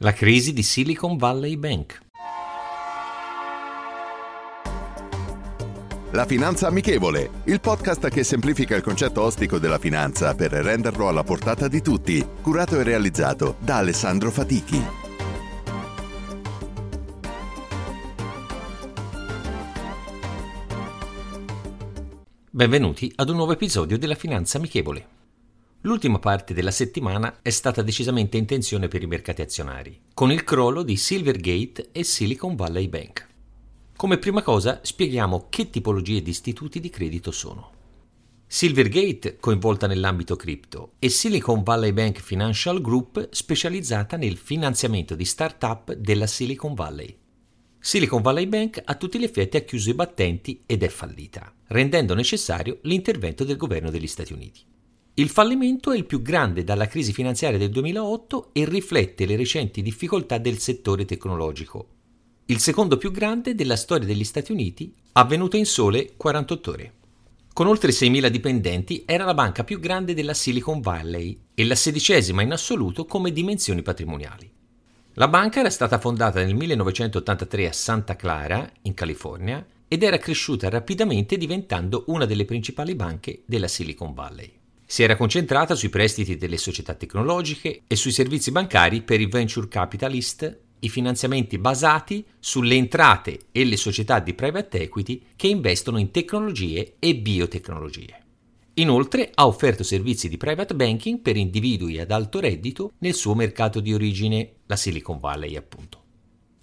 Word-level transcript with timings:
La 0.00 0.12
crisi 0.12 0.52
di 0.52 0.62
Silicon 0.62 1.16
Valley 1.16 1.56
Bank. 1.56 2.00
La 6.12 6.24
Finanza 6.24 6.68
Amichevole, 6.68 7.42
il 7.46 7.58
podcast 7.58 8.06
che 8.08 8.22
semplifica 8.22 8.76
il 8.76 8.82
concetto 8.82 9.22
ostico 9.22 9.58
della 9.58 9.80
finanza 9.80 10.36
per 10.36 10.52
renderlo 10.52 11.08
alla 11.08 11.24
portata 11.24 11.66
di 11.66 11.82
tutti, 11.82 12.24
curato 12.40 12.78
e 12.78 12.84
realizzato 12.84 13.56
da 13.58 13.78
Alessandro 13.78 14.30
Fatichi. 14.30 14.80
Benvenuti 22.48 23.12
ad 23.16 23.30
un 23.30 23.34
nuovo 23.34 23.50
episodio 23.50 23.98
della 23.98 24.14
Finanza 24.14 24.58
Amichevole. 24.58 25.17
L'ultima 25.82 26.18
parte 26.18 26.54
della 26.54 26.72
settimana 26.72 27.38
è 27.40 27.50
stata 27.50 27.82
decisamente 27.82 28.36
in 28.36 28.46
tensione 28.46 28.88
per 28.88 29.00
i 29.02 29.06
mercati 29.06 29.42
azionari, 29.42 30.00
con 30.12 30.32
il 30.32 30.42
crollo 30.42 30.82
di 30.82 30.96
Silvergate 30.96 31.90
e 31.92 32.02
Silicon 32.02 32.56
Valley 32.56 32.88
Bank. 32.88 33.26
Come 33.94 34.18
prima 34.18 34.42
cosa 34.42 34.80
spieghiamo 34.82 35.46
che 35.48 35.70
tipologie 35.70 36.20
di 36.20 36.30
istituti 36.30 36.80
di 36.80 36.90
credito 36.90 37.30
sono. 37.30 37.72
Silvergate, 38.44 39.36
coinvolta 39.36 39.86
nell'ambito 39.86 40.34
cripto, 40.34 40.94
e 40.98 41.10
Silicon 41.10 41.62
Valley 41.62 41.92
Bank 41.92 42.18
Financial 42.18 42.80
Group, 42.80 43.28
specializzata 43.30 44.16
nel 44.16 44.36
finanziamento 44.36 45.14
di 45.14 45.24
start-up 45.24 45.92
della 45.92 46.26
Silicon 46.26 46.74
Valley. 46.74 47.16
Silicon 47.78 48.20
Valley 48.20 48.46
Bank 48.46 48.82
a 48.84 48.96
tutti 48.96 49.20
gli 49.20 49.24
effetti 49.24 49.56
ha 49.56 49.60
chiuso 49.60 49.90
i 49.90 49.94
battenti 49.94 50.64
ed 50.66 50.82
è 50.82 50.88
fallita, 50.88 51.54
rendendo 51.68 52.14
necessario 52.14 52.78
l'intervento 52.82 53.44
del 53.44 53.56
governo 53.56 53.90
degli 53.90 54.08
Stati 54.08 54.32
Uniti. 54.32 54.76
Il 55.18 55.30
fallimento 55.30 55.90
è 55.90 55.96
il 55.96 56.04
più 56.04 56.22
grande 56.22 56.62
dalla 56.62 56.86
crisi 56.86 57.12
finanziaria 57.12 57.58
del 57.58 57.70
2008 57.70 58.50
e 58.52 58.64
riflette 58.64 59.26
le 59.26 59.34
recenti 59.34 59.82
difficoltà 59.82 60.38
del 60.38 60.58
settore 60.58 61.06
tecnologico. 61.06 61.88
Il 62.46 62.60
secondo 62.60 62.96
più 62.98 63.10
grande 63.10 63.56
della 63.56 63.74
storia 63.74 64.06
degli 64.06 64.22
Stati 64.22 64.52
Uniti, 64.52 64.94
avvenuto 65.14 65.56
in 65.56 65.66
sole 65.66 66.12
48 66.16 66.70
ore. 66.70 66.92
Con 67.52 67.66
oltre 67.66 67.90
6.000 67.90 68.28
dipendenti 68.28 69.02
era 69.04 69.24
la 69.24 69.34
banca 69.34 69.64
più 69.64 69.80
grande 69.80 70.14
della 70.14 70.34
Silicon 70.34 70.80
Valley 70.80 71.36
e 71.52 71.64
la 71.64 71.74
sedicesima 71.74 72.42
in 72.42 72.52
assoluto 72.52 73.04
come 73.04 73.32
dimensioni 73.32 73.82
patrimoniali. 73.82 74.48
La 75.14 75.26
banca 75.26 75.58
era 75.58 75.70
stata 75.70 75.98
fondata 75.98 76.44
nel 76.44 76.54
1983 76.54 77.66
a 77.66 77.72
Santa 77.72 78.14
Clara, 78.14 78.70
in 78.82 78.94
California, 78.94 79.66
ed 79.88 80.04
era 80.04 80.18
cresciuta 80.18 80.68
rapidamente 80.68 81.36
diventando 81.36 82.04
una 82.06 82.24
delle 82.24 82.44
principali 82.44 82.94
banche 82.94 83.42
della 83.46 83.66
Silicon 83.66 84.14
Valley. 84.14 84.57
Si 84.90 85.02
era 85.02 85.16
concentrata 85.16 85.74
sui 85.74 85.90
prestiti 85.90 86.38
delle 86.38 86.56
società 86.56 86.94
tecnologiche 86.94 87.82
e 87.86 87.94
sui 87.94 88.10
servizi 88.10 88.50
bancari 88.50 89.02
per 89.02 89.20
i 89.20 89.26
venture 89.26 89.68
capitalist, 89.68 90.60
i 90.78 90.88
finanziamenti 90.88 91.58
basati 91.58 92.24
sulle 92.40 92.74
entrate 92.74 93.38
e 93.52 93.66
le 93.66 93.76
società 93.76 94.18
di 94.18 94.32
private 94.32 94.80
equity 94.80 95.22
che 95.36 95.46
investono 95.46 95.98
in 95.98 96.10
tecnologie 96.10 96.94
e 96.98 97.14
biotecnologie. 97.16 98.22
Inoltre 98.74 99.30
ha 99.34 99.46
offerto 99.46 99.82
servizi 99.82 100.26
di 100.26 100.38
private 100.38 100.74
banking 100.74 101.18
per 101.18 101.36
individui 101.36 102.00
ad 102.00 102.10
alto 102.10 102.40
reddito 102.40 102.92
nel 103.00 103.12
suo 103.12 103.34
mercato 103.34 103.80
di 103.80 103.92
origine, 103.92 104.52
la 104.64 104.76
Silicon 104.76 105.18
Valley 105.18 105.54
appunto. 105.56 105.97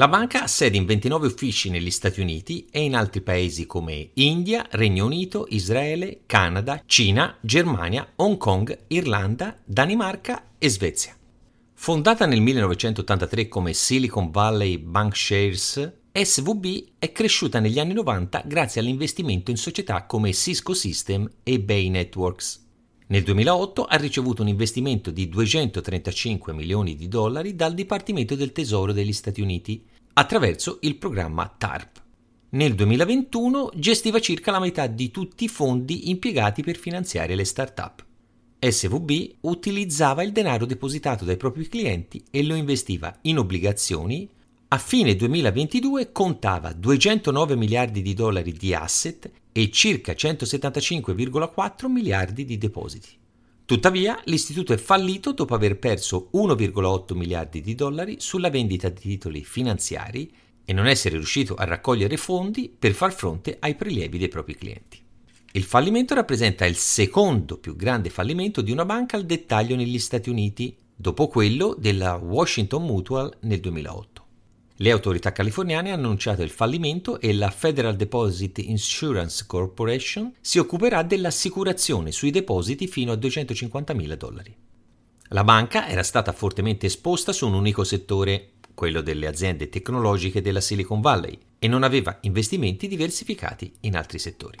La 0.00 0.08
banca 0.08 0.44
ha 0.44 0.46
sede 0.46 0.78
in 0.78 0.86
29 0.86 1.26
uffici 1.26 1.68
negli 1.68 1.90
Stati 1.90 2.22
Uniti 2.22 2.66
e 2.70 2.80
in 2.80 2.94
altri 2.94 3.20
paesi 3.20 3.66
come 3.66 4.12
India, 4.14 4.66
Regno 4.70 5.04
Unito, 5.04 5.44
Israele, 5.50 6.20
Canada, 6.24 6.82
Cina, 6.86 7.36
Germania, 7.42 8.10
Hong 8.16 8.38
Kong, 8.38 8.84
Irlanda, 8.86 9.58
Danimarca 9.62 10.52
e 10.56 10.70
Svezia. 10.70 11.14
Fondata 11.74 12.24
nel 12.24 12.40
1983 12.40 13.48
come 13.48 13.74
Silicon 13.74 14.30
Valley 14.30 14.78
Bank 14.78 15.14
Shares, 15.14 15.92
SVB 16.12 16.92
è 16.98 17.12
cresciuta 17.12 17.60
negli 17.60 17.78
anni 17.78 17.92
90 17.92 18.44
grazie 18.46 18.80
all'investimento 18.80 19.50
in 19.50 19.58
società 19.58 20.06
come 20.06 20.32
Cisco 20.32 20.72
System 20.72 21.30
e 21.42 21.60
Bay 21.60 21.90
Networks. 21.90 22.68
Nel 23.08 23.24
2008 23.24 23.84
ha 23.84 23.96
ricevuto 23.96 24.40
un 24.40 24.48
investimento 24.48 25.10
di 25.10 25.28
235 25.28 26.52
milioni 26.52 26.94
di 26.94 27.08
dollari 27.08 27.56
dal 27.56 27.74
Dipartimento 27.74 28.36
del 28.36 28.52
Tesoro 28.52 28.92
degli 28.92 29.12
Stati 29.12 29.40
Uniti 29.40 29.84
attraverso 30.12 30.78
il 30.82 30.96
programma 30.96 31.52
TARP. 31.56 32.02
Nel 32.50 32.74
2021 32.74 33.70
gestiva 33.76 34.18
circa 34.18 34.50
la 34.50 34.58
metà 34.58 34.86
di 34.86 35.10
tutti 35.10 35.44
i 35.44 35.48
fondi 35.48 36.10
impiegati 36.10 36.62
per 36.62 36.76
finanziare 36.76 37.34
le 37.34 37.44
start-up. 37.44 38.04
SVB 38.58 39.36
utilizzava 39.42 40.22
il 40.22 40.32
denaro 40.32 40.66
depositato 40.66 41.24
dai 41.24 41.36
propri 41.36 41.68
clienti 41.68 42.22
e 42.30 42.42
lo 42.42 42.54
investiva 42.54 43.16
in 43.22 43.38
obbligazioni. 43.38 44.28
A 44.68 44.78
fine 44.78 45.14
2022 45.16 46.12
contava 46.12 46.72
209 46.72 47.56
miliardi 47.56 48.02
di 48.02 48.12
dollari 48.12 48.52
di 48.52 48.74
asset 48.74 49.30
e 49.52 49.70
circa 49.70 50.12
175,4 50.12 51.86
miliardi 51.88 52.44
di 52.44 52.58
depositi. 52.58 53.08
Tuttavia, 53.70 54.20
l'istituto 54.24 54.72
è 54.72 54.76
fallito 54.76 55.30
dopo 55.30 55.54
aver 55.54 55.78
perso 55.78 56.28
1,8 56.34 57.14
miliardi 57.14 57.60
di 57.60 57.76
dollari 57.76 58.16
sulla 58.18 58.50
vendita 58.50 58.88
di 58.88 58.98
titoli 58.98 59.44
finanziari 59.44 60.28
e 60.64 60.72
non 60.72 60.88
essere 60.88 61.14
riuscito 61.14 61.54
a 61.54 61.62
raccogliere 61.62 62.16
fondi 62.16 62.68
per 62.76 62.94
far 62.94 63.12
fronte 63.12 63.58
ai 63.60 63.76
prelievi 63.76 64.18
dei 64.18 64.26
propri 64.26 64.56
clienti. 64.56 65.00
Il 65.52 65.62
fallimento 65.62 66.14
rappresenta 66.14 66.66
il 66.66 66.74
secondo 66.74 67.58
più 67.58 67.76
grande 67.76 68.10
fallimento 68.10 68.60
di 68.60 68.72
una 68.72 68.84
banca 68.84 69.16
al 69.16 69.24
dettaglio 69.24 69.76
negli 69.76 70.00
Stati 70.00 70.30
Uniti, 70.30 70.76
dopo 70.92 71.28
quello 71.28 71.76
della 71.78 72.16
Washington 72.16 72.84
Mutual 72.84 73.32
nel 73.42 73.60
2008. 73.60 74.19
Le 74.82 74.90
autorità 74.90 75.30
californiane 75.30 75.90
hanno 75.90 76.06
annunciato 76.06 76.40
il 76.40 76.48
fallimento 76.48 77.20
e 77.20 77.34
la 77.34 77.50
Federal 77.50 77.96
Deposit 77.96 78.60
Insurance 78.60 79.44
Corporation 79.46 80.32
si 80.40 80.58
occuperà 80.58 81.02
dell'assicurazione 81.02 82.12
sui 82.12 82.30
depositi 82.30 82.88
fino 82.88 83.12
a 83.12 83.16
250 83.16 83.92
mila 83.92 84.14
dollari. 84.14 84.56
La 85.32 85.44
banca 85.44 85.86
era 85.86 86.02
stata 86.02 86.32
fortemente 86.32 86.86
esposta 86.86 87.30
su 87.30 87.46
un 87.46 87.52
unico 87.52 87.84
settore, 87.84 88.52
quello 88.72 89.02
delle 89.02 89.26
aziende 89.26 89.68
tecnologiche 89.68 90.40
della 90.40 90.62
Silicon 90.62 91.02
Valley, 91.02 91.38
e 91.58 91.68
non 91.68 91.82
aveva 91.82 92.16
investimenti 92.22 92.88
diversificati 92.88 93.70
in 93.80 93.96
altri 93.96 94.18
settori. 94.18 94.56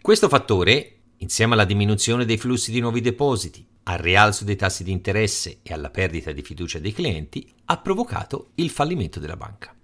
Questo 0.00 0.30
fattore, 0.30 0.97
insieme 1.18 1.54
alla 1.54 1.64
diminuzione 1.64 2.24
dei 2.24 2.36
flussi 2.36 2.70
di 2.70 2.80
nuovi 2.80 3.00
depositi, 3.00 3.66
al 3.84 3.98
rialzo 3.98 4.44
dei 4.44 4.56
tassi 4.56 4.84
di 4.84 4.92
interesse 4.92 5.60
e 5.62 5.72
alla 5.72 5.90
perdita 5.90 6.32
di 6.32 6.42
fiducia 6.42 6.78
dei 6.78 6.92
clienti, 6.92 7.50
ha 7.66 7.78
provocato 7.78 8.50
il 8.56 8.70
fallimento 8.70 9.18
della 9.18 9.36
banca. 9.36 9.74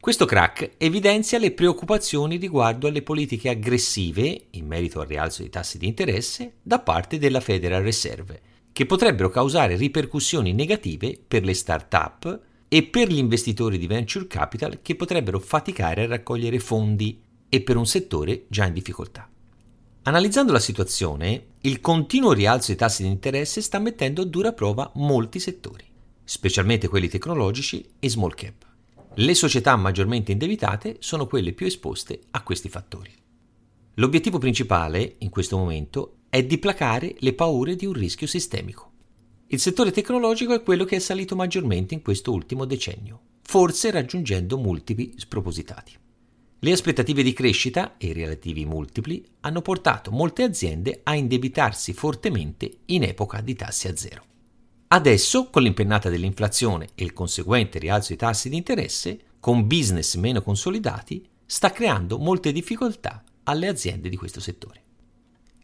Questo 0.00 0.24
crack 0.24 0.72
evidenzia 0.78 1.38
le 1.38 1.52
preoccupazioni 1.52 2.36
riguardo 2.36 2.88
alle 2.88 3.02
politiche 3.02 3.50
aggressive 3.50 4.46
in 4.50 4.66
merito 4.66 5.00
al 5.00 5.06
rialzo 5.06 5.42
dei 5.42 5.50
tassi 5.50 5.78
di 5.78 5.86
interesse 5.86 6.54
da 6.62 6.80
parte 6.80 7.18
della 7.18 7.40
Federal 7.40 7.82
Reserve, 7.82 8.40
che 8.72 8.86
potrebbero 8.86 9.28
causare 9.28 9.76
ripercussioni 9.76 10.52
negative 10.52 11.20
per 11.28 11.44
le 11.44 11.54
start-up 11.54 12.40
e 12.68 12.82
per 12.84 13.12
gli 13.12 13.18
investitori 13.18 13.78
di 13.78 13.86
venture 13.86 14.26
capital 14.26 14.80
che 14.82 14.96
potrebbero 14.96 15.38
faticare 15.38 16.02
a 16.04 16.08
raccogliere 16.08 16.58
fondi 16.58 17.22
e 17.48 17.60
per 17.60 17.76
un 17.76 17.86
settore 17.86 18.46
già 18.48 18.64
in 18.64 18.72
difficoltà. 18.72 19.31
Analizzando 20.04 20.50
la 20.50 20.58
situazione, 20.58 21.50
il 21.60 21.80
continuo 21.80 22.32
rialzo 22.32 22.68
dei 22.68 22.76
tassi 22.76 23.04
di 23.04 23.08
interesse 23.08 23.60
sta 23.60 23.78
mettendo 23.78 24.22
a 24.22 24.24
dura 24.24 24.52
prova 24.52 24.90
molti 24.96 25.38
settori, 25.38 25.84
specialmente 26.24 26.88
quelli 26.88 27.06
tecnologici 27.06 27.88
e 28.00 28.10
small 28.10 28.34
cap. 28.34 28.66
Le 29.14 29.34
società 29.34 29.76
maggiormente 29.76 30.32
indebitate 30.32 30.96
sono 30.98 31.28
quelle 31.28 31.52
più 31.52 31.66
esposte 31.66 32.18
a 32.32 32.42
questi 32.42 32.68
fattori. 32.68 33.12
L'obiettivo 33.94 34.38
principale, 34.38 35.16
in 35.18 35.30
questo 35.30 35.56
momento, 35.56 36.16
è 36.28 36.42
di 36.42 36.58
placare 36.58 37.14
le 37.18 37.34
paure 37.34 37.76
di 37.76 37.86
un 37.86 37.92
rischio 37.92 38.26
sistemico. 38.26 38.90
Il 39.48 39.60
settore 39.60 39.92
tecnologico 39.92 40.52
è 40.52 40.64
quello 40.64 40.84
che 40.84 40.96
è 40.96 40.98
salito 40.98 41.36
maggiormente 41.36 41.94
in 41.94 42.02
questo 42.02 42.32
ultimo 42.32 42.64
decennio, 42.64 43.20
forse 43.42 43.92
raggiungendo 43.92 44.58
multipli 44.58 45.14
spropositati. 45.16 46.01
Le 46.64 46.70
aspettative 46.70 47.24
di 47.24 47.32
crescita 47.32 47.96
e 47.98 48.06
i 48.06 48.12
relativi 48.12 48.64
multipli 48.64 49.20
hanno 49.40 49.62
portato 49.62 50.12
molte 50.12 50.44
aziende 50.44 51.00
a 51.02 51.16
indebitarsi 51.16 51.92
fortemente 51.92 52.82
in 52.86 53.02
epoca 53.02 53.40
di 53.40 53.56
tassi 53.56 53.88
a 53.88 53.96
zero. 53.96 54.22
Adesso, 54.86 55.50
con 55.50 55.62
l'impennata 55.62 56.08
dell'inflazione 56.08 56.90
e 56.94 57.02
il 57.02 57.12
conseguente 57.12 57.80
rialzo 57.80 58.08
dei 58.08 58.16
tassi 58.16 58.48
di 58.48 58.58
interesse, 58.58 59.18
con 59.40 59.66
business 59.66 60.14
meno 60.14 60.40
consolidati, 60.40 61.26
sta 61.44 61.72
creando 61.72 62.18
molte 62.18 62.52
difficoltà 62.52 63.24
alle 63.42 63.66
aziende 63.66 64.08
di 64.08 64.16
questo 64.16 64.38
settore. 64.38 64.82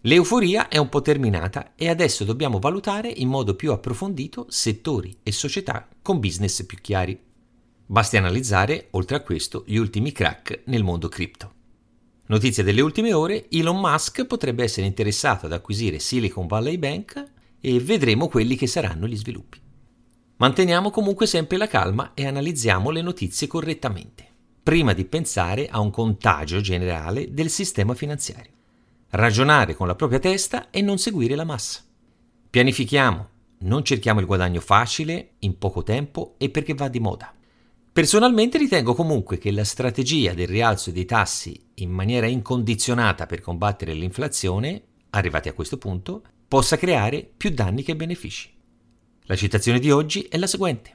L'euforia 0.00 0.66
è 0.66 0.78
un 0.78 0.88
po' 0.88 1.00
terminata 1.00 1.74
e 1.76 1.88
adesso 1.88 2.24
dobbiamo 2.24 2.58
valutare 2.58 3.08
in 3.08 3.28
modo 3.28 3.54
più 3.54 3.70
approfondito 3.70 4.46
settori 4.48 5.16
e 5.22 5.30
società 5.30 5.86
con 6.02 6.18
business 6.18 6.64
più 6.66 6.78
chiari. 6.80 7.26
Basti 7.90 8.18
analizzare, 8.18 8.88
oltre 8.90 9.16
a 9.16 9.20
questo, 9.22 9.64
gli 9.66 9.76
ultimi 9.76 10.12
crack 10.12 10.64
nel 10.66 10.84
mondo 10.84 11.08
cripto. 11.08 11.54
Notizia 12.26 12.62
delle 12.62 12.82
ultime 12.82 13.14
ore, 13.14 13.48
Elon 13.48 13.80
Musk 13.80 14.26
potrebbe 14.26 14.62
essere 14.62 14.86
interessato 14.86 15.46
ad 15.46 15.54
acquisire 15.54 15.98
Silicon 15.98 16.46
Valley 16.46 16.76
Bank 16.76 17.24
e 17.58 17.80
vedremo 17.80 18.28
quelli 18.28 18.56
che 18.56 18.66
saranno 18.66 19.06
gli 19.06 19.16
sviluppi. 19.16 19.58
Manteniamo 20.36 20.90
comunque 20.90 21.26
sempre 21.26 21.56
la 21.56 21.66
calma 21.66 22.12
e 22.12 22.26
analizziamo 22.26 22.90
le 22.90 23.00
notizie 23.00 23.46
correttamente, 23.46 24.28
prima 24.62 24.92
di 24.92 25.06
pensare 25.06 25.66
a 25.66 25.80
un 25.80 25.88
contagio 25.88 26.60
generale 26.60 27.32
del 27.32 27.48
sistema 27.48 27.94
finanziario. 27.94 28.52
Ragionare 29.08 29.74
con 29.74 29.86
la 29.86 29.94
propria 29.94 30.18
testa 30.18 30.68
e 30.68 30.82
non 30.82 30.98
seguire 30.98 31.34
la 31.34 31.44
massa. 31.44 31.80
Pianifichiamo, 32.50 33.28
non 33.60 33.82
cerchiamo 33.82 34.20
il 34.20 34.26
guadagno 34.26 34.60
facile, 34.60 35.36
in 35.38 35.56
poco 35.56 35.82
tempo 35.82 36.34
e 36.36 36.50
perché 36.50 36.74
va 36.74 36.88
di 36.88 37.00
moda. 37.00 37.32
Personalmente 37.98 38.58
ritengo 38.58 38.94
comunque 38.94 39.38
che 39.38 39.50
la 39.50 39.64
strategia 39.64 40.32
del 40.32 40.46
rialzo 40.46 40.92
dei 40.92 41.04
tassi 41.04 41.60
in 41.74 41.90
maniera 41.90 42.28
incondizionata 42.28 43.26
per 43.26 43.40
combattere 43.40 43.92
l'inflazione, 43.92 44.82
arrivati 45.10 45.48
a 45.48 45.52
questo 45.52 45.78
punto, 45.78 46.22
possa 46.46 46.76
creare 46.76 47.28
più 47.36 47.50
danni 47.50 47.82
che 47.82 47.96
benefici. 47.96 48.54
La 49.22 49.34
citazione 49.34 49.80
di 49.80 49.90
oggi 49.90 50.22
è 50.30 50.36
la 50.36 50.46
seguente. 50.46 50.94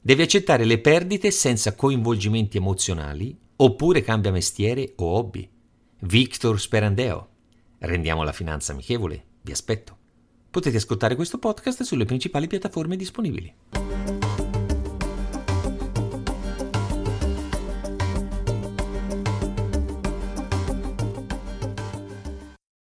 Devi 0.00 0.22
accettare 0.22 0.64
le 0.64 0.78
perdite 0.78 1.32
senza 1.32 1.74
coinvolgimenti 1.74 2.58
emozionali 2.58 3.36
oppure 3.56 4.02
cambia 4.02 4.30
mestiere 4.30 4.92
o 4.94 5.06
hobby. 5.06 5.50
Victor 6.02 6.60
Sperandeo. 6.60 7.28
Rendiamo 7.78 8.22
la 8.22 8.30
finanza 8.30 8.70
amichevole. 8.70 9.24
Vi 9.40 9.50
aspetto. 9.50 9.96
Potete 10.52 10.76
ascoltare 10.76 11.16
questo 11.16 11.40
podcast 11.40 11.82
sulle 11.82 12.04
principali 12.04 12.46
piattaforme 12.46 12.94
disponibili. 12.94 13.52